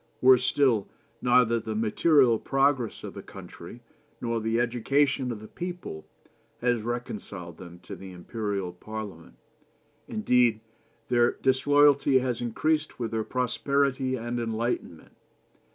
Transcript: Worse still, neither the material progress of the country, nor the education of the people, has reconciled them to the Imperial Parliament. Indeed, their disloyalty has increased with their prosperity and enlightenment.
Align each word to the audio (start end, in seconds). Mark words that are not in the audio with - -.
Worse 0.19 0.43
still, 0.43 0.87
neither 1.21 1.59
the 1.59 1.75
material 1.75 2.39
progress 2.39 3.03
of 3.03 3.13
the 3.13 3.21
country, 3.21 3.81
nor 4.19 4.41
the 4.41 4.59
education 4.59 5.31
of 5.31 5.39
the 5.39 5.47
people, 5.47 6.07
has 6.59 6.81
reconciled 6.81 7.59
them 7.59 7.77
to 7.81 7.95
the 7.95 8.11
Imperial 8.11 8.73
Parliament. 8.73 9.35
Indeed, 10.07 10.59
their 11.09 11.33
disloyalty 11.33 12.17
has 12.17 12.41
increased 12.41 12.97
with 12.99 13.11
their 13.11 13.23
prosperity 13.23 14.15
and 14.15 14.39
enlightenment. 14.39 15.13